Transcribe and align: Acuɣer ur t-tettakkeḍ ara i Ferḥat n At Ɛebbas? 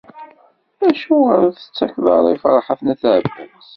Acuɣer 0.89 1.39
ur 1.47 1.53
t-tettakkeḍ 1.53 2.05
ara 2.17 2.29
i 2.33 2.37
Ferḥat 2.43 2.81
n 2.83 2.91
At 2.93 3.03
Ɛebbas? 3.13 3.67